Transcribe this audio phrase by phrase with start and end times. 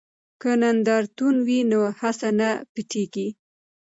[0.41, 3.27] که نندارتون وي نو هڅه نه پټیږي.